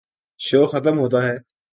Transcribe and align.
شو 0.39 0.61
ختم 0.65 0.95
ہوتا 0.99 1.19
ہے۔ 1.27 1.35